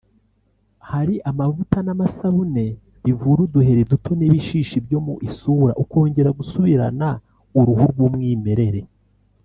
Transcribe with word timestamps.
Hari 0.89 1.15
amavuta 1.29 1.77
n’amasabune 1.83 2.65
bivura 3.03 3.39
uduheri 3.47 3.83
duto 3.91 4.11
n’ibishishi 4.15 4.77
byo 4.85 4.99
mu 5.05 5.15
isura 5.27 5.73
ukongera 5.83 6.29
gusubirana 6.39 7.07
uruhu 7.59 7.83
rw’umwimerere 7.93 8.81